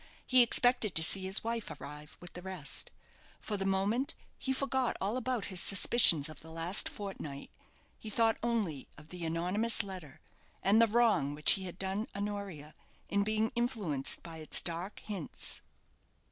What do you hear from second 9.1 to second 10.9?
anonymous letter, and the